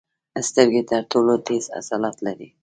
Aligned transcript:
سترګې 0.49 0.81
تر 0.91 1.01
ټولو 1.11 1.33
تېز 1.47 1.63
عضلات 1.77 2.17
لري. 2.25 2.49